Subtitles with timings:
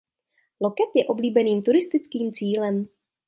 [0.61, 2.87] Loket je oblíbeným turistickým cílem.